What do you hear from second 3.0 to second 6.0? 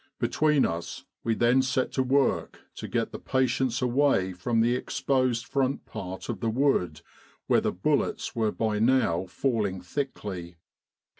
the patients away from the exposed front